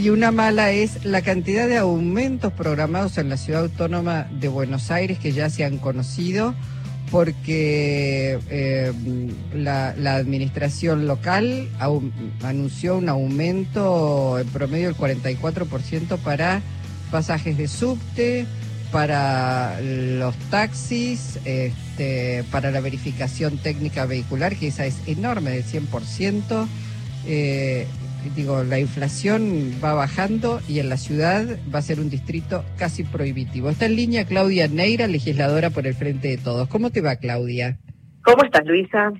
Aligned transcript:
Y 0.00 0.10
una 0.10 0.30
mala 0.30 0.70
es 0.70 1.04
la 1.04 1.22
cantidad 1.22 1.66
de 1.66 1.78
aumentos 1.78 2.52
programados 2.52 3.18
en 3.18 3.28
la 3.28 3.36
ciudad 3.36 3.62
autónoma 3.62 4.28
de 4.30 4.46
Buenos 4.46 4.92
Aires 4.92 5.18
que 5.18 5.32
ya 5.32 5.50
se 5.50 5.64
han 5.64 5.78
conocido 5.78 6.54
porque 7.10 8.38
eh, 8.48 8.92
la, 9.52 10.14
administración 10.14 11.08
local 11.08 11.68
anunció 12.42 12.96
un 12.96 13.08
aumento 13.08 14.38
en 14.38 14.46
promedio 14.48 14.92
del 14.92 14.96
44% 14.96 16.16
para 16.18 16.62
pasajes 17.10 17.56
de 17.56 17.66
subte, 17.66 18.46
para 18.92 19.80
los 19.80 20.36
taxis, 20.50 21.40
este, 21.44 22.44
para 22.52 22.70
la 22.70 22.80
verificación 22.80 23.58
técnica 23.58 24.06
vehicular, 24.06 24.54
que 24.54 24.68
esa 24.68 24.86
es 24.86 24.96
enorme, 25.06 25.50
del 25.50 25.64
100%. 25.64 26.68
Eh, 27.26 27.86
digo, 28.34 28.62
la 28.64 28.78
inflación 28.78 29.72
va 29.82 29.94
bajando 29.94 30.60
y 30.68 30.80
en 30.80 30.88
la 30.88 30.96
ciudad 30.96 31.58
va 31.72 31.78
a 31.78 31.82
ser 31.82 32.00
un 32.00 32.10
distrito 32.10 32.64
casi 32.76 33.04
prohibitivo. 33.04 33.70
Está 33.70 33.86
en 33.86 33.96
línea 33.96 34.24
Claudia 34.24 34.68
Neira, 34.68 35.06
legisladora 35.06 35.70
por 35.70 35.86
el 35.86 35.94
Frente 35.94 36.28
de 36.28 36.38
Todos. 36.38 36.68
¿Cómo 36.68 36.90
te 36.90 37.00
va, 37.00 37.16
Claudia? 37.16 37.78
¿Cómo 38.22 38.44
estás, 38.44 38.66
Luisa? 38.66 39.12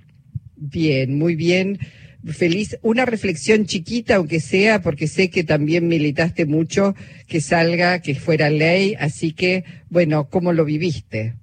Bien, 0.57 1.17
muy 1.19 1.37
bien. 1.37 1.79
Feliz. 2.27 2.79
Una 2.83 3.05
reflexión 3.05 3.65
chiquita, 3.65 4.17
aunque 4.17 4.41
sea, 4.41 4.83
porque 4.83 5.07
sé 5.07 5.31
que 5.31 5.45
también 5.45 5.89
militaste 5.89 6.47
mucho 6.47 6.95
que 7.29 7.41
salga, 7.41 8.03
que 8.03 8.15
fuera 8.15 8.51
ley. 8.51 8.95
Así 8.99 9.33
que, 9.33 9.65
bueno, 9.89 10.29
¿cómo 10.29 10.53
lo 10.53 10.65
viviste? 10.65 11.35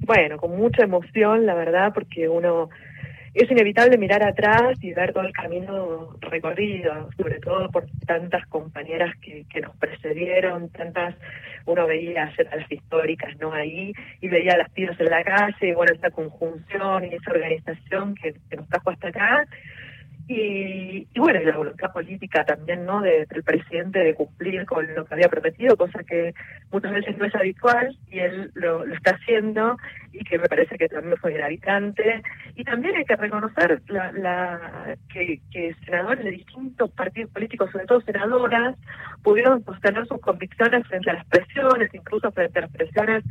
Bueno, 0.00 0.36
con 0.36 0.56
mucha 0.56 0.82
emoción, 0.82 1.46
la 1.46 1.54
verdad, 1.54 1.92
porque 1.94 2.28
uno 2.28 2.68
es 3.34 3.50
inevitable 3.50 3.98
mirar 3.98 4.22
atrás 4.22 4.78
y 4.80 4.92
ver 4.92 5.12
todo 5.12 5.24
el 5.24 5.32
camino 5.32 6.16
recorrido, 6.20 7.10
sobre 7.16 7.40
todo 7.40 7.68
por 7.70 7.84
tantas 8.06 8.46
compañeras 8.46 9.14
que, 9.20 9.44
que 9.52 9.60
nos 9.60 9.74
precedieron, 9.76 10.68
tantas, 10.70 11.16
uno 11.66 11.86
veía 11.86 12.32
a 12.52 12.56
las 12.56 12.70
históricas, 12.70 13.36
¿no? 13.40 13.52
Ahí, 13.52 13.92
y 14.20 14.28
veía 14.28 14.56
las 14.56 14.70
pibas 14.70 14.98
en 15.00 15.10
la 15.10 15.24
calle, 15.24 15.68
y 15.68 15.72
bueno, 15.72 15.92
esa 15.92 16.10
conjunción 16.10 17.04
y 17.04 17.14
esa 17.14 17.30
organización 17.32 18.14
que, 18.14 18.34
que 18.48 18.56
nos 18.56 18.68
trajo 18.68 18.90
hasta 18.90 19.08
acá, 19.08 19.46
y, 20.26 21.06
y, 21.12 21.20
bueno, 21.20 21.40
y 21.40 21.44
la 21.44 21.56
voluntad 21.56 21.92
política 21.92 22.44
también, 22.44 22.86
¿no? 22.86 23.02
del 23.02 23.26
presidente 23.44 23.98
de 23.98 24.14
cumplir 24.14 24.64
con 24.64 24.86
lo 24.94 25.04
que 25.04 25.14
había 25.14 25.28
prometido, 25.28 25.76
cosa 25.76 26.02
que 26.02 26.34
muchas 26.72 26.92
veces 26.92 27.18
no 27.18 27.26
es 27.26 27.34
habitual 27.34 27.94
y 28.10 28.20
él 28.20 28.50
lo, 28.54 28.84
está 28.86 29.16
haciendo 29.16 29.76
y 30.12 30.24
que 30.24 30.38
me 30.38 30.48
parece 30.48 30.78
que 30.78 30.88
también 30.88 31.18
fue 31.18 31.34
gravitante. 31.34 32.22
Y 32.54 32.64
también 32.64 32.96
hay 32.96 33.04
que 33.04 33.16
reconocer 33.16 33.82
la, 33.88 34.12
la 34.12 34.96
que, 35.12 35.40
que 35.50 35.74
senadores 35.84 36.24
de 36.24 36.30
distintos 36.30 36.90
partidos 36.92 37.30
políticos, 37.30 37.70
sobre 37.70 37.86
todo 37.86 38.00
senadoras, 38.00 38.76
pudieron 39.22 39.62
sostener 39.64 40.06
sus 40.06 40.20
convicciones 40.20 40.86
frente 40.86 41.10
a 41.10 41.14
las 41.14 41.26
presiones, 41.26 41.92
incluso 41.92 42.32
frente 42.32 42.58
a 42.60 42.62
las 42.62 42.70
presiones 42.70 43.24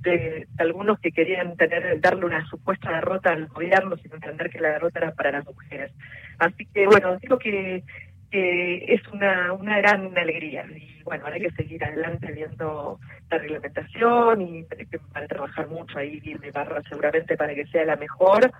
de, 0.00 0.46
algunos 0.58 0.98
que 1.00 1.12
querían 1.12 1.56
tener 1.56 2.00
darle 2.00 2.26
una 2.26 2.46
supuesta 2.46 2.92
derrota 2.92 3.30
al 3.30 3.46
gobierno 3.48 3.96
sin 3.96 4.12
entender 4.12 4.50
que 4.50 4.60
la 4.60 4.70
derrota 4.70 5.00
era 5.00 5.12
para 5.12 5.32
las 5.32 5.44
mujeres. 5.44 5.92
Así 6.38 6.66
que 6.66 6.86
bueno, 6.86 7.16
digo 7.18 7.38
que, 7.38 7.82
es 8.30 9.00
una, 9.10 9.54
una 9.54 9.78
gran 9.78 10.16
alegría 10.16 10.66
y 10.76 11.02
bueno, 11.02 11.24
ahora 11.24 11.36
hay 11.36 11.42
que 11.42 11.50
seguir 11.52 11.82
adelante 11.82 12.30
viendo 12.30 13.00
la 13.30 13.38
reglamentación 13.38 14.42
y 14.42 14.66
para 15.14 15.26
trabajar 15.26 15.66
mucho 15.68 15.98
ahí 15.98 16.20
bien 16.20 16.38
de 16.40 16.50
barra 16.50 16.82
seguramente 16.90 17.38
para 17.38 17.54
que 17.54 17.66
sea 17.68 17.86
la 17.86 17.96
mejor 17.96 18.52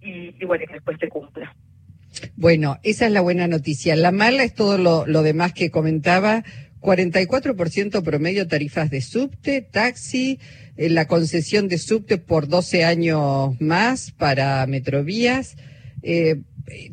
y, 0.00 0.34
y 0.40 0.44
bueno, 0.44 0.64
que 0.66 0.74
después 0.74 0.98
se 0.98 1.08
cumpla. 1.08 1.54
Bueno, 2.34 2.78
esa 2.82 3.06
es 3.06 3.12
la 3.12 3.20
buena 3.20 3.46
noticia. 3.46 3.94
La 3.94 4.10
mala 4.10 4.42
es 4.42 4.54
todo 4.54 4.76
lo, 4.76 5.06
lo 5.06 5.22
demás 5.22 5.52
que 5.52 5.70
comentaba 5.70 6.42
44% 6.82 8.02
promedio 8.02 8.48
tarifas 8.48 8.90
de 8.90 9.00
subte, 9.00 9.62
taxi, 9.62 10.40
eh, 10.76 10.90
la 10.90 11.06
concesión 11.06 11.68
de 11.68 11.78
subte 11.78 12.18
por 12.18 12.48
12 12.48 12.84
años 12.84 13.58
más 13.60 14.10
para 14.10 14.66
Metrovías. 14.66 15.56
Eh, 16.02 16.40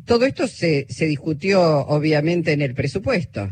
todo 0.04 0.24
esto 0.24 0.46
se, 0.46 0.86
se 0.88 1.06
discutió 1.06 1.60
obviamente 1.86 2.52
en 2.52 2.62
el 2.62 2.74
presupuesto. 2.74 3.50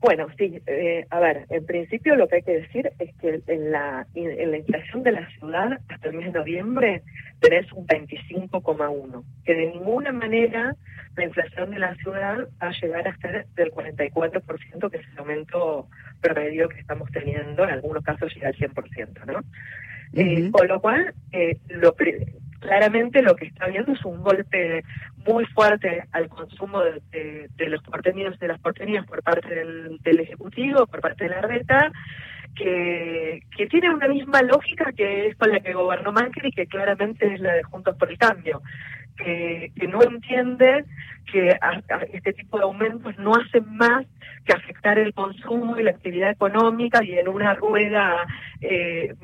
Bueno, 0.00 0.28
sí, 0.38 0.58
eh, 0.66 1.06
a 1.10 1.20
ver, 1.20 1.44
en 1.50 1.66
principio 1.66 2.16
lo 2.16 2.26
que 2.26 2.36
hay 2.36 2.42
que 2.42 2.60
decir 2.60 2.90
es 2.98 3.14
que 3.16 3.42
en 3.46 3.70
la, 3.70 4.06
en 4.14 4.50
la 4.50 4.56
inflación 4.56 5.02
de 5.02 5.12
la 5.12 5.28
ciudad 5.32 5.78
hasta 5.88 6.08
el 6.08 6.16
mes 6.16 6.32
de 6.32 6.38
noviembre 6.38 7.02
tenés 7.38 7.70
un 7.72 7.86
25,1, 7.86 9.24
que 9.44 9.54
de 9.54 9.66
ninguna 9.66 10.10
manera 10.10 10.74
la 11.16 11.24
inflación 11.24 11.70
de 11.70 11.80
la 11.80 11.94
ciudad 11.96 12.48
va 12.62 12.68
a 12.68 12.80
llegar 12.80 13.08
a 13.08 13.16
ser 13.18 13.46
del 13.54 13.72
44%, 13.72 14.90
que 14.90 14.96
es 14.96 15.06
el 15.12 15.18
aumento 15.18 15.88
promedio 16.22 16.70
que 16.70 16.80
estamos 16.80 17.10
teniendo, 17.10 17.64
en 17.64 17.70
algunos 17.70 18.02
casos 18.02 18.34
llega 18.34 18.48
al 18.48 18.56
100%, 18.56 19.26
¿no? 19.26 19.40
Eh, 20.14 20.50
con 20.50 20.66
lo 20.66 20.80
cual, 20.80 21.14
eh, 21.32 21.58
lo, 21.68 21.94
claramente 22.60 23.22
lo 23.22 23.34
que 23.34 23.46
está 23.46 23.66
viendo 23.66 23.92
es 23.92 24.04
un 24.04 24.22
golpe 24.22 24.84
muy 25.26 25.44
fuerte 25.46 26.04
al 26.12 26.28
consumo 26.28 26.82
de, 26.82 27.48
los 27.68 27.82
porteños 27.82 28.38
de 28.38 28.48
las 28.48 28.60
porteñas 28.60 29.06
por 29.06 29.22
parte 29.22 29.54
del, 29.54 30.20
Ejecutivo, 30.20 30.86
por 30.86 31.00
parte 31.00 31.24
de 31.24 31.30
la 31.30 31.40
RETA, 31.40 31.90
que, 32.54 33.42
tiene 33.70 33.90
una 33.90 34.08
misma 34.08 34.42
lógica 34.42 34.92
que 34.92 35.28
es 35.28 35.36
con 35.36 35.50
la 35.50 35.60
que 35.60 35.72
gobernó 35.72 36.12
Macri, 36.12 36.52
que 36.52 36.66
claramente 36.66 37.34
es 37.34 37.40
la 37.40 37.54
de 37.54 37.62
Juntos 37.62 37.96
por 37.96 38.10
el 38.10 38.18
Cambio, 38.18 38.62
que, 39.16 39.72
que 39.76 39.86
no 39.86 40.02
entiende 40.02 40.84
que 41.30 41.56
este 42.12 42.32
tipo 42.32 42.58
de 42.58 42.64
aumentos 42.64 43.16
no 43.18 43.34
hacen 43.34 43.64
más 43.76 44.06
que 44.44 44.52
afectar 44.52 44.98
el 44.98 45.14
consumo 45.14 45.78
y 45.78 45.82
la 45.82 45.90
actividad 45.90 46.30
económica 46.30 47.04
y 47.04 47.18
en 47.18 47.28
una 47.28 47.54
rueda 47.54 48.26
eh, 48.60 49.14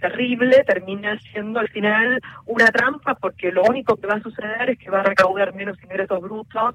terrible 0.00 0.64
termina 0.64 1.18
siendo 1.32 1.60
al 1.60 1.68
final 1.68 2.20
una 2.44 2.66
trampa 2.66 3.14
porque 3.14 3.50
lo 3.52 3.62
único 3.62 3.96
que 3.96 4.06
va 4.06 4.14
a 4.14 4.22
suceder 4.22 4.70
es 4.70 4.78
que 4.78 4.90
va 4.90 5.00
a 5.00 5.04
recaudar 5.04 5.54
menos 5.54 5.82
ingresos 5.82 6.20
brutos 6.20 6.74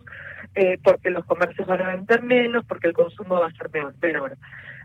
eh, 0.55 0.77
porque 0.83 1.09
los 1.09 1.25
comercios 1.25 1.67
van 1.67 1.81
a 1.81 1.95
vender 1.95 2.23
menos, 2.23 2.65
porque 2.65 2.87
el 2.87 2.93
consumo 2.93 3.39
va 3.39 3.47
a 3.47 3.51
ser 3.51 3.69
menor. 4.01 4.37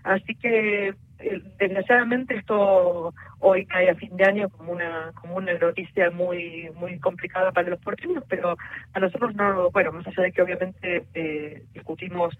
Así 0.04 0.36
que 0.36 0.94
eh, 1.19 1.42
desgraciadamente 1.58 2.36
esto 2.36 3.12
hoy 3.41 3.66
cae 3.66 3.91
a 3.91 3.97
fin 3.97 4.16
de 4.16 4.24
año 4.24 4.48
como 4.50 4.72
una 4.72 5.10
como 5.14 5.36
una 5.36 5.54
noticia 5.54 6.10
muy 6.10 6.70
muy 6.76 7.00
complicada 7.00 7.50
para 7.50 7.70
los 7.70 7.80
porteños, 7.80 8.22
pero 8.28 8.56
a 8.92 9.00
nosotros 9.00 9.34
no, 9.34 9.70
bueno, 9.70 9.91
más 9.92 10.06
allá 10.06 10.22
de 10.22 10.32
que 10.32 10.42
obviamente 10.42 11.04
eh, 11.14 11.64
discutimos 11.72 12.38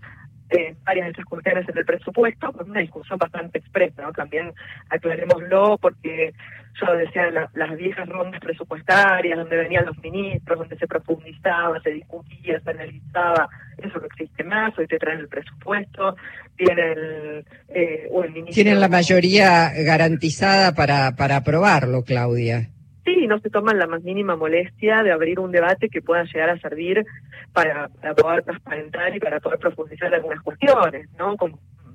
eh, 0.51 0.77
varias 0.85 1.07
de 1.07 1.13
esas 1.13 1.25
cuestiones 1.25 1.69
en 1.69 1.79
el 1.79 1.85
presupuesto, 1.85 2.53
con 2.53 2.71
una 2.71 2.81
discusión 2.81 3.19
bastante 3.19 3.59
expresa, 3.59 4.03
¿no? 4.03 4.13
También 4.13 4.53
aclarémoslo, 4.91 5.79
porque 5.79 6.33
yo 6.81 6.93
decía 6.95 7.31
las 7.55 7.77
viejas 7.77 8.09
rondas 8.09 8.41
presupuestarias, 8.41 9.39
donde 9.39 9.57
venían 9.57 9.87
los 9.87 9.99
ministros, 9.99 10.59
donde 10.59 10.77
se 10.77 10.87
profundizaba, 10.87 11.81
se 11.81 11.91
discutía, 11.91 12.61
se 12.61 12.71
analizaba, 12.71 13.49
eso 13.79 13.99
no 13.99 14.07
existe 14.07 14.45
más, 14.45 14.79
hoy 14.79 14.87
te 14.87 14.99
traen 14.99 15.21
el 15.21 15.29
presupuesto, 15.29 16.17
tienen 16.57 17.45
eh, 17.69 18.09
el 18.13 18.31
ministro... 18.31 18.55
Tienen 18.55 18.81
la 18.81 18.89
mayoría 18.89 19.71
garantizada 19.75 20.75
para, 20.75 21.17
para 21.17 21.37
aprobarlo, 21.37 22.05
Claudia. 22.05 22.69
Sí, 23.07 23.29
no 23.29 23.39
se 23.39 23.51
toman 23.51 23.79
la 23.79 23.87
más 23.87 24.03
mínima 24.03 24.35
molestia 24.35 25.05
de 25.05 25.13
abrir 25.13 25.39
un 25.39 25.53
debate 25.53 25.89
que 25.89 26.03
pueda 26.03 26.25
llegar 26.25 26.51
a 26.51 26.59
servir 26.59 27.07
para, 27.53 27.89
poder 28.17 28.43
transparentar 28.43 29.15
y 29.15 29.21
para 29.21 29.39
poder 29.39 29.61
profundizar 29.61 30.13
algunas 30.13 30.43
cuestiones, 30.43 31.09
¿no? 31.17 31.37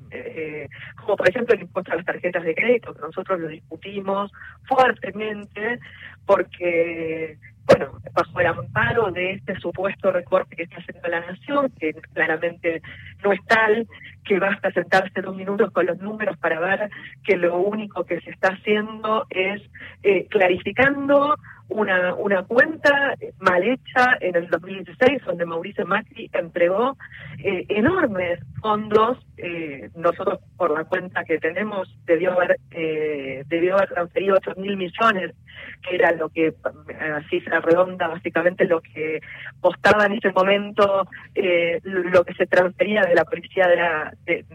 Eh, 0.09 0.69
como 0.95 1.17
por 1.17 1.29
ejemplo 1.29 1.53
el 1.53 1.61
impuesto 1.61 1.91
a 1.91 1.97
las 1.97 2.05
tarjetas 2.05 2.43
de 2.43 2.55
crédito, 2.55 2.93
que 2.93 3.01
nosotros 3.01 3.41
lo 3.41 3.47
discutimos 3.49 4.31
fuertemente 4.63 5.79
porque 6.25 7.37
bueno, 7.65 7.99
bajo 8.13 8.39
el 8.39 8.47
amparo 8.47 9.11
de 9.11 9.33
este 9.33 9.59
supuesto 9.59 10.11
recorte 10.11 10.55
que 10.55 10.63
está 10.63 10.77
haciendo 10.77 11.07
la 11.09 11.19
nación, 11.21 11.71
que 11.79 11.93
claramente 12.13 12.81
no 13.23 13.33
es 13.33 13.39
tal, 13.45 13.87
que 14.23 14.39
basta 14.39 14.71
sentarse 14.71 15.21
dos 15.21 15.35
minutos 15.35 15.71
con 15.71 15.85
los 15.85 15.97
números 15.99 16.37
para 16.37 16.59
ver 16.59 16.89
que 17.23 17.37
lo 17.37 17.57
único 17.57 18.05
que 18.05 18.21
se 18.21 18.31
está 18.31 18.49
haciendo 18.49 19.25
es 19.29 19.61
eh, 20.03 20.27
clarificando 20.29 21.35
una, 21.71 22.13
una 22.15 22.43
cuenta 22.43 23.15
mal 23.39 23.63
hecha 23.63 24.17
en 24.19 24.35
el 24.35 24.49
2016, 24.49 25.23
donde 25.25 25.45
Mauricio 25.45 25.85
Macri 25.85 26.29
entregó 26.33 26.97
eh, 27.43 27.65
enormes 27.69 28.39
fondos. 28.61 29.17
Eh, 29.37 29.89
nosotros, 29.95 30.39
por 30.57 30.71
la 30.71 30.83
cuenta 30.83 31.23
que 31.23 31.39
tenemos, 31.39 31.89
debió 32.05 32.33
haber, 32.33 32.57
eh, 32.71 33.43
debió 33.47 33.77
haber 33.77 33.89
transferido 33.89 34.35
8 34.37 34.53
mil 34.57 34.77
millones, 34.77 35.33
que 35.81 35.95
era 35.95 36.11
lo 36.11 36.29
que, 36.29 36.53
cifra 37.29 37.59
redonda, 37.59 38.07
básicamente 38.07 38.65
lo 38.65 38.81
que 38.81 39.19
costaba 39.59 40.05
en 40.05 40.13
ese 40.13 40.31
momento 40.31 41.07
lo 41.83 42.23
que 42.23 42.33
se 42.33 42.45
transfería 42.45 43.01
de 43.01 43.15
la 43.15 43.25
Policía 43.25 43.67
de 43.67 43.75
la, 43.77 44.10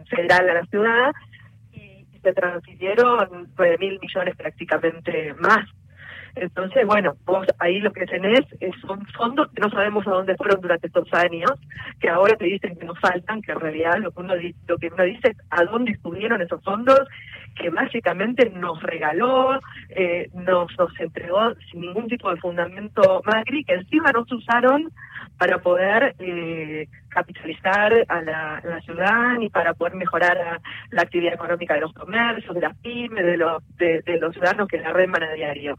Federal 0.09 0.49
a 0.51 0.55
la 0.55 0.67
ciudad. 0.67 1.13
Y 1.73 2.07
se 2.23 2.33
transfirieron 2.33 3.49
9 3.57 3.79
mil 3.79 3.99
millones 4.01 4.37
prácticamente 4.37 5.35
más 5.35 5.67
Entonces, 6.35 6.87
bueno, 6.87 7.15
vos 7.25 7.47
ahí 7.59 7.81
lo 7.81 7.93
que 7.93 8.07
tenés 8.07 8.41
son 8.83 9.07
fondos 9.17 9.51
que 9.53 9.61
no 9.61 9.71
sabemos 9.71 10.07
a 10.07 10.11
dónde 10.11 10.37
fueron 10.37 10.61
durante 10.61 10.87
estos 10.89 11.13
años, 11.15 11.53
que 12.01 12.09
ahora 12.09 12.37
te 12.37 12.45
dicen 12.45 12.77
que 12.77 12.85
nos 12.85 12.99
faltan, 13.01 13.41
que 13.43 13.53
en 13.53 13.61
realidad 13.61 13.99
lo 13.99 14.11
que 14.11 14.21
uno, 14.21 14.35
lo 14.67 14.79
que 14.79 14.89
uno 14.89 15.05
dice 15.05 15.31
es 15.31 15.37
a 15.51 15.65
dónde 15.65 15.93
estuvieron 15.93 16.43
esos 16.43 16.63
fondos 16.63 17.01
que 17.57 17.71
básicamente 17.71 18.51
nos 18.51 18.83
regaló, 18.83 19.59
eh, 19.89 20.29
nos, 20.35 20.71
nos 20.79 21.01
entregó 21.01 21.55
sin 21.71 21.81
ningún 21.81 22.07
tipo 22.07 22.31
de 22.31 22.41
fundamento 22.41 23.23
Macri, 23.25 23.65
que 23.65 23.75
encima 23.75 24.13
nos 24.13 24.31
usaron 24.31 24.93
para 25.39 25.59
poder 25.59 26.15
eh, 26.19 26.89
capitalizar 27.09 27.93
a 28.09 28.23
la, 28.23 28.81
ciudad 28.85 29.41
y 29.41 29.49
para 29.49 29.75
poder 29.75 29.95
mejorar 29.95 30.61
la 30.91 31.03
actividad 31.03 31.35
económica 31.35 31.75
de 31.75 31.81
los 31.81 31.93
comercios, 31.93 32.55
de 32.55 32.61
las 32.61 32.77
pymes, 32.79 33.25
de 33.25 33.37
los, 33.37 33.63
de, 33.77 34.03
los 34.21 34.33
ciudadanos 34.33 34.69
que 34.69 34.79
la 34.79 34.93
reman 34.93 35.23
a 35.23 35.33
diario. 35.33 35.75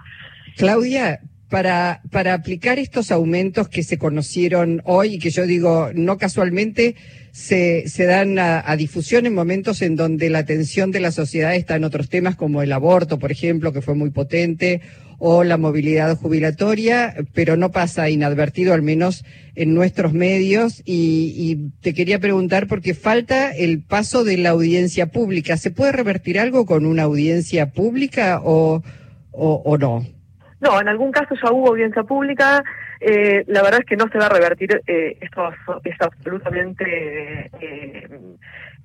Claudia, 0.58 1.20
para, 1.50 2.02
para 2.12 2.34
aplicar 2.34 2.78
estos 2.78 3.12
aumentos 3.12 3.70
que 3.70 3.84
se 3.84 3.98
conocieron 3.98 4.82
hoy 4.86 5.16
y 5.16 5.20
que 5.20 5.30
yo 5.30 5.46
digo, 5.46 5.92
no 5.94 6.18
casualmente, 6.18 6.96
se, 7.32 7.88
se 7.88 8.06
dan 8.06 8.40
a, 8.40 8.76
difusión 8.76 9.26
en 9.26 9.34
momentos 9.34 9.82
en 9.82 9.96
donde 9.96 10.30
la 10.30 10.40
atención 10.40 10.92
de 10.92 11.00
la 11.00 11.12
sociedad 11.12 11.56
está 11.56 11.76
en 11.76 11.84
otros 11.84 12.10
temas 12.10 12.36
como 12.36 12.62
el 12.62 12.74
aborto, 12.74 13.20
por 13.20 13.32
ejemplo, 13.32 13.72
que 13.72 13.82
fue 13.82 13.96
muy 13.96 14.10
potente, 14.10 14.82
o 15.20 15.44
la 15.44 15.58
movilidad 15.58 16.18
jubilatoria, 16.18 17.16
pero 17.34 17.58
no 17.58 17.72
pasa 17.72 18.10
inadvertido, 18.10 18.74
al 18.74 18.84
menos 18.84 19.24
en 19.56 19.74
nuestros 19.74 20.14
medios. 20.14 20.82
Y, 20.86 21.34
y 21.36 21.72
te 21.82 21.94
quería 21.94 22.20
preguntar, 22.20 22.68
porque 22.68 22.94
falta 22.94 23.52
el 23.56 23.82
paso 23.82 24.24
de 24.24 24.38
la 24.38 24.50
audiencia 24.50 25.08
pública. 25.08 25.58
¿Se 25.58 25.72
puede 25.72 25.92
revertir 25.92 26.40
algo 26.40 26.66
con 26.66 26.86
una 26.86 27.04
audiencia 27.04 27.72
pública 27.72 28.42
o, 28.44 28.84
o, 29.32 29.62
o 29.66 29.78
no? 29.78 30.17
No, 30.60 30.82
en 30.82 30.88
algún 30.88 31.12
caso 31.12 31.36
ya 31.36 31.52
hubo 31.52 31.70
audiencia 31.70 32.04
pública. 32.04 32.64
Eh, 33.00 33.44
la 33.48 33.62
verdad 33.62 33.82
es 33.82 33.86
que 33.86 33.96
no 33.96 34.08
se 34.12 34.18
va 34.18 34.26
a 34.26 34.30
revertir. 34.30 34.82
Eh, 34.88 35.18
esto 35.22 35.50
es 35.84 35.96
absolutamente 36.00 37.52
eh, 37.62 38.08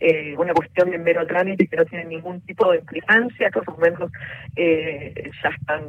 eh, 0.01 0.35
una 0.37 0.53
cuestión 0.53 0.91
de 0.91 0.99
mero 0.99 1.27
trámite 1.27 1.67
que 1.67 1.77
no 1.77 1.85
tiene 1.87 2.05
ningún 2.05 2.43
tipo 2.43 2.71
de 2.71 2.79
implicancia. 2.79 3.47
Estos 3.47 3.67
aumentos 3.69 4.13
eh, 4.55 5.31
ya 5.43 5.49
están 5.49 5.83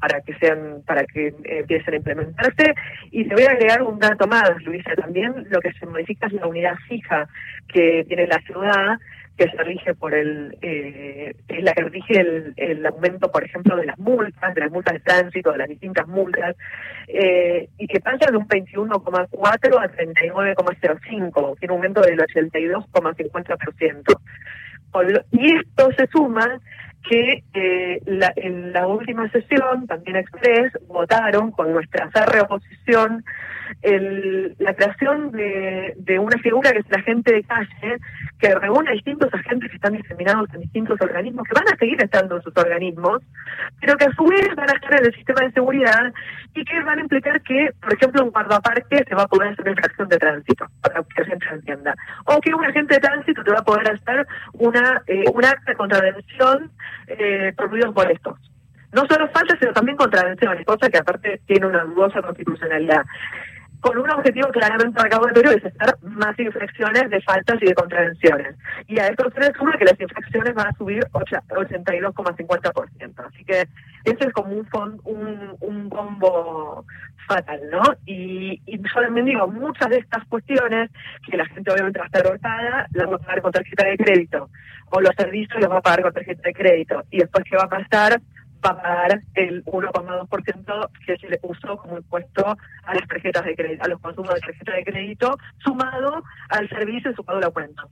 para 0.00 0.20
que 0.20 0.34
sean, 0.34 0.82
para 0.86 1.04
que 1.04 1.34
empiecen 1.44 1.94
a 1.94 1.96
implementarse. 1.96 2.74
Y 3.12 3.28
te 3.28 3.34
voy 3.34 3.44
a 3.44 3.52
agregar 3.52 3.82
un 3.82 3.98
dato 3.98 4.26
más, 4.26 4.50
Luisa. 4.64 4.94
También 4.96 5.46
lo 5.50 5.60
que 5.60 5.72
se 5.74 5.86
modifica 5.86 6.26
es 6.26 6.32
la 6.32 6.46
unidad 6.48 6.74
fija 6.88 7.28
que 7.68 8.04
tiene 8.08 8.26
la 8.26 8.40
ciudad 8.40 8.98
que 9.40 9.50
se 9.50 9.64
rige 9.64 9.94
por 9.94 10.12
el, 10.12 10.58
eh, 10.60 11.34
es 11.48 11.64
la 11.64 11.72
que 11.72 11.84
rige 11.84 12.20
el, 12.20 12.52
el, 12.58 12.84
aumento, 12.84 13.32
por 13.32 13.42
ejemplo, 13.42 13.74
de 13.74 13.86
las 13.86 13.98
multas, 13.98 14.54
de 14.54 14.60
las 14.60 14.70
multas 14.70 14.92
de 14.92 15.00
tránsito, 15.00 15.52
de 15.52 15.58
las 15.58 15.68
distintas 15.68 16.06
multas, 16.06 16.54
eh, 17.08 17.70
y 17.78 17.86
que 17.86 18.00
pasa 18.00 18.30
de 18.30 18.36
un 18.36 18.46
21,4 18.46 19.30
a 19.42 19.58
39,05, 19.88 21.58
tiene 21.58 21.72
un 21.72 21.78
aumento 21.78 22.02
del 22.02 22.18
82,50%. 22.18 24.20
Y 25.30 25.56
esto 25.56 25.90
se 25.96 26.06
suma 26.08 26.60
que 27.08 27.42
eh, 27.54 28.02
en 28.36 28.74
la 28.74 28.86
última 28.86 29.26
sesión, 29.30 29.86
también 29.86 30.16
Express, 30.16 30.74
votaron 30.86 31.50
con 31.52 31.72
nuestra 31.72 32.10
férrea 32.10 32.42
oposición 32.42 33.24
la 33.82 34.74
creación 34.74 35.30
de, 35.30 35.94
de, 35.96 36.18
una 36.18 36.36
figura 36.38 36.72
que 36.72 36.80
es 36.80 36.90
la 36.90 36.98
agente 36.98 37.32
de 37.32 37.44
calle, 37.44 37.98
que 38.40 38.54
reúne 38.54 38.92
distintos 38.92 39.32
agentes 39.32 39.70
que 39.70 39.76
están 39.76 39.92
diseminados 39.92 40.48
en 40.54 40.60
distintos 40.60 40.98
organismos, 41.00 41.46
que 41.46 41.54
van 41.54 41.72
a 41.72 41.76
seguir 41.76 42.02
estando 42.02 42.36
en 42.36 42.42
sus 42.42 42.56
organismos, 42.56 43.22
pero 43.80 43.96
que 43.96 44.06
a 44.06 44.12
su 44.12 44.24
vez 44.24 44.48
van 44.56 44.70
a 44.70 44.72
estar 44.72 44.98
en 44.98 45.06
el 45.06 45.14
sistema 45.14 45.42
de 45.42 45.52
seguridad 45.52 46.12
y 46.54 46.64
que 46.64 46.82
van 46.82 46.98
a 46.98 47.02
implicar 47.02 47.40
que, 47.42 47.70
por 47.80 47.92
ejemplo, 47.92 48.24
un 48.24 48.30
guardaparque 48.30 49.04
se 49.06 49.14
va 49.14 49.22
a 49.24 49.28
poder 49.28 49.52
hacer 49.52 49.68
infracción 49.68 50.08
de 50.08 50.18
tránsito, 50.18 50.66
para 50.80 51.02
que 51.02 51.22
la 51.22 51.26
gente 51.26 51.46
entienda, 51.52 51.94
o 52.24 52.40
que 52.40 52.54
un 52.54 52.64
agente 52.64 52.94
de 52.94 53.00
tránsito 53.00 53.44
te 53.44 53.52
va 53.52 53.58
a 53.58 53.64
poder 53.64 53.90
hacer 53.90 54.26
una 54.54 55.02
eh, 55.06 55.24
un 55.32 55.44
acta 55.44 55.72
de 55.72 55.76
contravención 55.76 56.70
eh, 57.06 57.52
por 57.56 57.70
ruidos 57.70 57.94
molestos. 57.94 58.38
No 58.92 59.06
solo 59.06 59.28
faltas, 59.28 59.58
sino 59.60 59.72
también 59.72 59.96
contravenciones, 59.96 60.66
cosa 60.66 60.88
que 60.88 60.98
aparte 60.98 61.40
tiene 61.46 61.66
una 61.66 61.84
dudosa 61.84 62.22
constitucionalidad 62.22 63.04
con 63.80 63.98
un 63.98 64.10
objetivo 64.10 64.48
claramente 64.48 65.02
recaudatorio 65.02 65.52
es 65.52 65.64
estar 65.64 65.96
más 66.02 66.38
infracciones 66.38 67.08
de 67.10 67.22
faltas 67.22 67.56
y 67.60 67.66
de 67.66 67.74
contravenciones. 67.74 68.56
Y 68.86 68.98
a 68.98 69.08
esto 69.08 69.30
se 69.30 69.40
le 69.40 69.52
suma 69.54 69.78
que 69.78 69.86
las 69.86 70.00
infracciones 70.00 70.54
van 70.54 70.68
a 70.68 70.76
subir 70.76 71.02
82,50%. 71.12 73.26
Así 73.26 73.44
que 73.44 73.66
ese 74.04 74.26
es 74.26 74.32
como 74.32 74.54
un, 74.54 74.66
un, 75.04 75.56
un 75.60 75.88
bombo 75.88 76.84
fatal, 77.26 77.60
¿no? 77.70 77.82
Y, 78.06 78.60
y 78.66 78.78
yo 78.78 79.00
también 79.00 79.26
digo, 79.26 79.48
muchas 79.48 79.88
de 79.88 79.98
estas 79.98 80.24
cuestiones, 80.26 80.90
que 81.30 81.36
la 81.36 81.46
gente 81.46 81.70
obviamente 81.70 81.98
va 81.98 82.04
a 82.04 82.08
estar 82.08 82.26
ahorcada, 82.26 82.86
las 82.92 83.08
va 83.08 83.16
a 83.16 83.18
pagar 83.18 83.42
con 83.42 83.52
tarjeta 83.52 83.86
de 83.86 83.96
crédito. 83.96 84.48
O 84.90 85.00
los 85.00 85.14
servicios 85.16 85.60
los 85.60 85.70
va 85.70 85.78
a 85.78 85.82
pagar 85.82 86.02
con 86.02 86.12
tarjeta 86.12 86.42
de 86.44 86.52
crédito. 86.52 87.04
Y 87.10 87.18
después, 87.18 87.44
¿qué 87.48 87.56
va 87.56 87.64
a 87.64 87.68
pasar? 87.68 88.20
Va 88.64 88.70
a 88.70 88.82
pagar 88.82 89.20
el 89.34 89.64
1,2% 89.64 90.90
que 91.06 91.16
se 91.16 91.28
le 91.28 91.38
puso 91.38 91.76
como 91.76 91.98
impuesto 91.98 92.46
a 92.84 92.94
las 92.94 93.08
tarjetas 93.08 93.44
de 93.44 93.56
crédito, 93.56 93.84
a 93.84 93.88
los 93.88 94.00
consumos 94.00 94.34
de 94.34 94.40
tarjeta 94.40 94.72
de 94.72 94.84
crédito, 94.84 95.38
sumado 95.58 96.22
al 96.50 96.68
servicio 96.68 97.14
sumado 97.14 97.38
a 97.38 97.42
la 97.42 97.50
cuenta. 97.50 97.84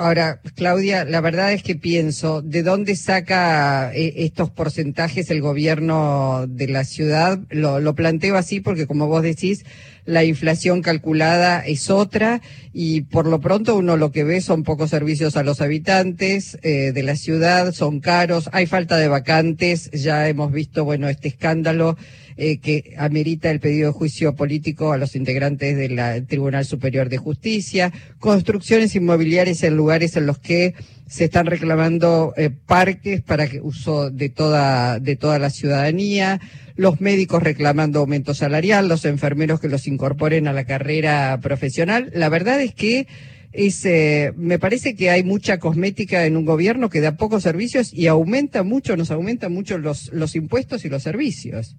Ahora, 0.00 0.40
Claudia, 0.54 1.04
la 1.04 1.20
verdad 1.20 1.52
es 1.52 1.64
que 1.64 1.74
pienso, 1.74 2.40
¿de 2.40 2.62
dónde 2.62 2.94
saca 2.94 3.92
eh, 3.92 4.14
estos 4.18 4.48
porcentajes 4.48 5.28
el 5.28 5.40
gobierno 5.40 6.44
de 6.48 6.68
la 6.68 6.84
ciudad? 6.84 7.40
Lo, 7.50 7.94
planteo 7.96 8.36
así 8.36 8.60
porque, 8.60 8.86
como 8.86 9.08
vos 9.08 9.24
decís, 9.24 9.64
la 10.04 10.22
inflación 10.22 10.82
calculada 10.82 11.66
es 11.66 11.90
otra 11.90 12.40
y 12.72 13.00
por 13.00 13.26
lo 13.26 13.40
pronto 13.40 13.74
uno 13.74 13.96
lo 13.96 14.12
que 14.12 14.22
ve 14.22 14.40
son 14.40 14.62
pocos 14.62 14.90
servicios 14.90 15.36
a 15.36 15.42
los 15.42 15.60
habitantes 15.60 16.58
eh, 16.62 16.92
de 16.92 17.02
la 17.02 17.16
ciudad, 17.16 17.72
son 17.72 17.98
caros, 17.98 18.48
hay 18.52 18.66
falta 18.66 18.98
de 18.98 19.08
vacantes, 19.08 19.90
ya 19.90 20.28
hemos 20.28 20.52
visto, 20.52 20.84
bueno, 20.84 21.08
este 21.08 21.26
escándalo 21.26 21.96
eh, 22.40 22.58
que 22.58 22.94
amerita 22.96 23.50
el 23.50 23.58
pedido 23.58 23.88
de 23.88 23.98
juicio 23.98 24.36
político 24.36 24.92
a 24.92 24.96
los 24.96 25.16
integrantes 25.16 25.76
del 25.76 26.24
Tribunal 26.28 26.64
Superior 26.64 27.08
de 27.08 27.18
Justicia, 27.18 27.92
construcciones 28.20 28.94
inmobiliarias 28.94 29.64
en 29.64 29.76
lugares 29.76 30.16
en 30.16 30.26
los 30.26 30.38
que 30.38 30.76
se 31.08 31.24
están 31.24 31.46
reclamando 31.46 32.34
eh, 32.36 32.50
parques 32.50 33.22
para 33.22 33.48
que 33.48 33.60
uso 33.60 34.10
de 34.10 34.28
toda 34.28 35.00
de 35.00 35.16
toda 35.16 35.40
la 35.40 35.50
ciudadanía, 35.50 36.40
los 36.76 37.00
médicos 37.00 37.42
reclamando 37.42 37.98
aumento 37.98 38.34
salarial, 38.34 38.86
los 38.86 39.04
enfermeros 39.04 39.58
que 39.58 39.68
los 39.68 39.88
incorporen 39.88 40.46
a 40.46 40.52
la 40.52 40.62
carrera 40.62 41.40
profesional. 41.42 42.12
La 42.14 42.28
verdad 42.28 42.60
es 42.60 42.72
que 42.72 43.08
es, 43.50 43.84
eh, 43.84 44.32
me 44.36 44.60
parece 44.60 44.94
que 44.94 45.10
hay 45.10 45.24
mucha 45.24 45.58
cosmética 45.58 46.24
en 46.24 46.36
un 46.36 46.44
gobierno 46.44 46.88
que 46.88 47.00
da 47.00 47.16
pocos 47.16 47.42
servicios 47.42 47.92
y 47.92 48.06
aumenta 48.06 48.62
mucho, 48.62 48.96
nos 48.96 49.10
aumenta 49.10 49.48
mucho 49.48 49.76
los, 49.76 50.12
los 50.12 50.36
impuestos 50.36 50.84
y 50.84 50.88
los 50.88 51.02
servicios. 51.02 51.76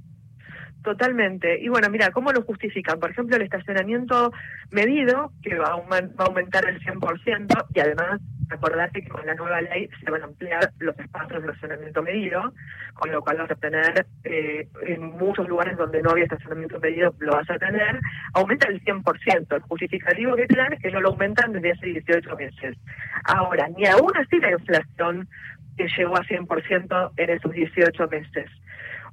Totalmente. 0.84 1.60
Y 1.62 1.68
bueno, 1.68 1.90
mira, 1.90 2.10
¿cómo 2.12 2.32
lo 2.32 2.42
justifican? 2.44 3.00
Por 3.00 3.12
ejemplo, 3.12 3.36
el 3.36 3.42
estacionamiento 3.42 4.32
medido, 4.72 5.32
que 5.44 5.58
va 5.58 5.68
a, 5.68 6.24
aumentar 6.24 6.70
el 6.70 6.80
100%, 6.80 7.66
y 7.74 7.80
además, 7.82 8.22
acordate 8.50 9.02
que 9.02 9.10
con 9.10 9.26
la 9.26 9.36
nueva 9.36 9.60
ley 9.62 9.90
se 10.02 10.10
van 10.10 10.22
a 10.22 10.26
ampliar 10.26 10.72
los 10.80 10.98
espacios 10.98 11.44
de 11.44 11.50
estacionamiento 11.50 12.02
medido, 12.02 12.54
con 12.94 13.12
lo 13.12 13.22
cual 13.22 13.40
vas 13.40 13.52
a 13.52 13.56
tener, 13.56 14.06
eh, 14.24 14.70
en 14.88 15.02
muchos 15.18 15.50
lugares 15.50 15.78
donde 15.78 16.02
no 16.02 16.12
había 16.12 16.24
estacionamiento 16.24 16.80
medido, 16.80 17.14
lo 17.20 17.34
vas 17.34 17.50
a 17.50 17.60
tener, 17.60 18.00
aumenta 18.34 18.70
el 18.70 18.82
100%. 18.82 19.56
El 19.56 19.62
justificativo 19.64 20.36
que 20.38 20.48
tienen 20.48 20.74
es 20.74 20.80
que 20.80 20.92
no 20.92 21.02
lo 21.02 21.10
aumentan 21.10 21.52
desde 21.52 21.74
hace 21.74 21.88
18 21.88 22.38
meses. 22.38 22.78
Ahora, 23.26 23.68
ni 23.68 23.86
aún 23.86 24.12
así 24.16 24.40
la 24.40 24.52
inflación 24.52 25.28
que 25.76 25.88
llegó 25.98 26.16
a 26.16 26.24
100% 26.24 27.12
en 27.18 27.30
esos 27.30 27.52
18 27.52 28.08
meses 28.08 28.50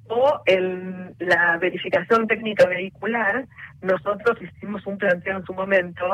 o 0.09 0.41
en 0.47 1.15
la 1.19 1.57
verificación 1.59 2.27
técnica 2.27 2.67
vehicular, 2.67 3.47
nosotros 3.83 4.41
hicimos 4.41 4.87
un 4.87 4.99
planteo 4.99 5.39
en 5.39 5.45
su 5.45 5.55
momento 5.55 6.05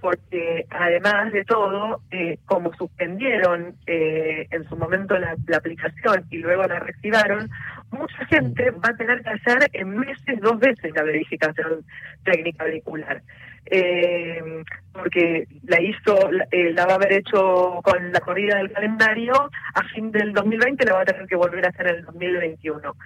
porque 0.00 0.66
además 0.70 1.32
de 1.32 1.44
todo, 1.44 2.00
eh, 2.10 2.38
como 2.46 2.72
suspendieron 2.74 3.74
eh, 3.86 4.46
en 4.50 4.68
su 4.68 4.76
momento 4.76 5.18
la, 5.18 5.36
aplicación 5.54 6.24
y 6.30 6.38
luego 6.38 6.62
la 6.62 6.78
reactivaron, 6.80 7.50
mucha 7.90 8.26
gente 8.26 8.70
va 8.70 8.90
a 8.90 8.96
tener 8.96 9.22
que 9.22 9.30
hacer 9.30 9.70
en 9.72 9.98
meses 9.98 10.40
dos 10.40 10.58
veces 10.58 10.92
la 10.94 11.02
verificación 11.02 11.84
técnica 12.24 12.64
vehicular 12.64 13.22
eh, 13.66 14.42
porque 14.92 15.46
la 15.64 15.80
hizo, 15.80 16.30
eh, 16.50 16.72
la 16.72 16.86
va 16.86 16.92
a 16.92 16.96
haber 16.96 17.12
hecho 17.12 17.80
con 17.82 18.12
la 18.12 18.20
corrida 18.20 18.56
del 18.56 18.72
calendario, 18.72 19.32
a 19.74 19.82
fin 19.94 20.10
del 20.10 20.32
2020 20.32 20.84
la 20.84 20.94
va 20.94 21.02
a 21.02 21.04
tener 21.04 21.26
que 21.26 21.36
volver 21.36 21.64
a 21.64 21.68
hacer 21.68 21.86
en 21.86 21.96
el 21.96 22.04
2021. 22.04 22.96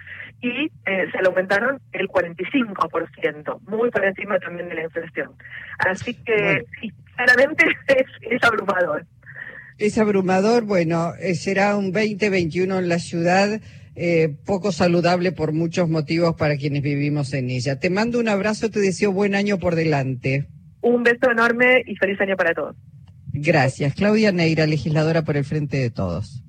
Y 0.41 0.65
eh, 0.85 1.05
se 1.11 1.21
le 1.21 1.27
aumentaron 1.27 1.79
el 1.93 2.07
45%, 2.07 3.59
muy 3.67 3.91
por 3.91 4.05
encima 4.05 4.39
también 4.39 4.69
de 4.69 4.75
la 4.75 4.83
inflación. 4.83 5.31
Así 5.79 6.13
que, 6.15 6.65
claramente 7.15 7.65
es, 7.87 8.05
es 8.21 8.43
abrumador. 8.43 9.05
Es 9.77 9.97
abrumador, 9.97 10.63
bueno, 10.63 11.13
eh, 11.19 11.35
será 11.35 11.75
un 11.75 11.91
2021 11.91 12.79
en 12.79 12.89
la 12.89 12.99
ciudad 12.99 13.59
eh, 13.95 14.35
poco 14.45 14.71
saludable 14.71 15.31
por 15.31 15.53
muchos 15.53 15.89
motivos 15.89 16.35
para 16.35 16.57
quienes 16.57 16.83
vivimos 16.83 17.33
en 17.33 17.49
ella. 17.49 17.79
Te 17.79 17.89
mando 17.89 18.19
un 18.19 18.27
abrazo, 18.27 18.69
te 18.69 18.79
deseo 18.79 19.11
buen 19.11 19.35
año 19.35 19.57
por 19.57 19.75
delante. 19.75 20.47
Un 20.81 21.03
beso 21.03 21.31
enorme 21.31 21.81
y 21.85 21.95
feliz 21.95 22.19
año 22.21 22.35
para 22.35 22.53
todos. 22.53 22.75
Gracias. 23.33 23.93
Claudia 23.95 24.31
Neira, 24.31 24.65
legisladora 24.67 25.23
por 25.23 25.35
el 25.35 25.43
Frente 25.43 25.77
de 25.77 25.89
Todos. 25.89 26.44